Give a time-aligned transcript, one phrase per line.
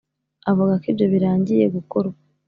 [0.51, 2.17] Avuga ko ibyo birangiye gukorwa